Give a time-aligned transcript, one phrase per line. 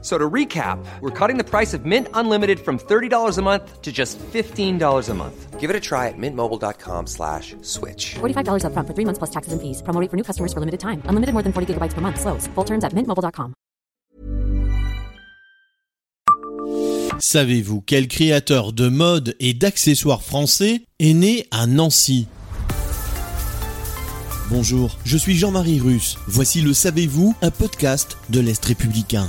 [0.00, 3.90] So to recap, we're cutting the price of Mint Unlimited from $30 a month to
[3.90, 5.58] just $15 a month.
[5.58, 8.14] Give it a try at mintmobile.com slash switch.
[8.20, 9.82] $45 upfront for three months plus taxes and fees.
[9.82, 11.02] Promo rate for new customers for limited time.
[11.06, 12.20] Unlimited more than 40 gigabytes per month.
[12.20, 12.46] Slows.
[12.54, 13.54] Full terms at mintmobile.com.
[17.20, 22.28] Savez-vous quel créateur de mode et d'accessoires français est né à Nancy?
[24.50, 26.16] Bonjour, je suis Jean-Marie Russe.
[26.28, 29.28] Voici le Savez-vous, un podcast de l'Est républicain.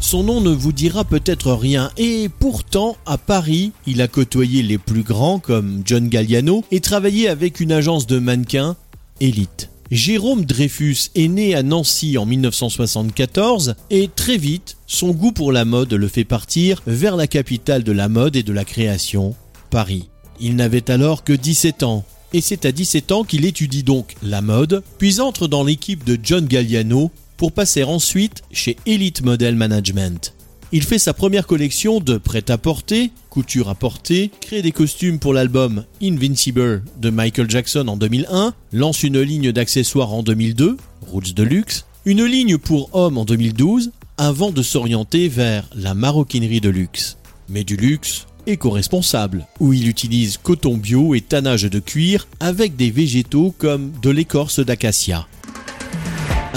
[0.00, 4.78] Son nom ne vous dira peut-être rien et pourtant à Paris, il a côtoyé les
[4.78, 8.76] plus grands comme John Galliano et travaillé avec une agence de mannequins,
[9.20, 9.68] Elite.
[9.90, 15.66] Jérôme Dreyfus est né à Nancy en 1974 et très vite, son goût pour la
[15.66, 19.34] mode le fait partir vers la capitale de la mode et de la création,
[19.68, 20.08] Paris.
[20.40, 24.40] Il n'avait alors que 17 ans et c'est à 17 ans qu'il étudie donc la
[24.40, 27.10] mode, puis entre dans l'équipe de John Galliano
[27.40, 30.34] pour passer ensuite chez Elite Model Management.
[30.72, 35.84] Il fait sa première collection de prêt-à-porter, couture à porter, crée des costumes pour l'album
[36.02, 41.86] Invincible de Michael Jackson en 2001, lance une ligne d'accessoires en 2002, Roots de luxe,
[42.04, 47.16] une ligne pour hommes en 2012, avant de s'orienter vers la maroquinerie de luxe.
[47.48, 52.90] Mais du luxe éco-responsable, où il utilise coton bio et tannage de cuir avec des
[52.90, 55.26] végétaux comme de l'écorce d'acacia.